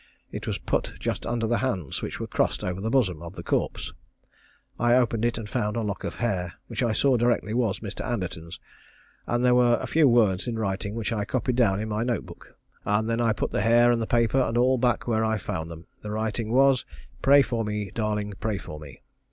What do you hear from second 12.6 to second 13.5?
and then I